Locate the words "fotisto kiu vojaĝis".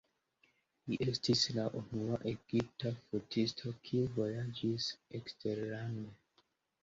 3.11-4.87